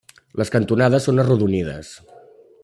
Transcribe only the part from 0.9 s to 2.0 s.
són arrodonides.